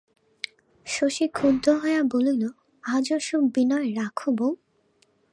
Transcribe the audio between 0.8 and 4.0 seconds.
শশী ক্ষুব্ধ হইয়া বলিল, আজ ওসব বিনয়